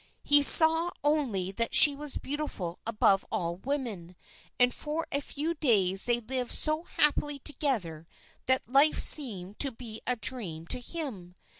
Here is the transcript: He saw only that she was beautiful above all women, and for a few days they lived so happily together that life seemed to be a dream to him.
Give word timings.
He 0.23 0.41
saw 0.41 0.89
only 1.03 1.51
that 1.51 1.75
she 1.75 1.93
was 1.95 2.17
beautiful 2.17 2.79
above 2.87 3.23
all 3.31 3.57
women, 3.57 4.15
and 4.59 4.73
for 4.73 5.05
a 5.11 5.21
few 5.21 5.53
days 5.53 6.05
they 6.05 6.19
lived 6.21 6.51
so 6.53 6.85
happily 6.85 7.37
together 7.37 8.07
that 8.47 8.67
life 8.67 8.97
seemed 8.97 9.59
to 9.59 9.71
be 9.71 10.01
a 10.07 10.15
dream 10.15 10.65
to 10.69 10.79
him. 10.81 11.35